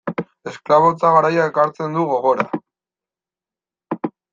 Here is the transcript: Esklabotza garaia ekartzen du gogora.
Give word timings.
Esklabotza 0.51 1.11
garaia 1.17 1.45
ekartzen 1.51 1.99
du 2.01 2.09
gogora. 2.15 2.49